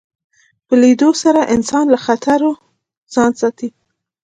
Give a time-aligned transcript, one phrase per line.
[0.67, 2.51] په لیدلو سره انسان له خطرو
[3.13, 3.69] ځان ساتي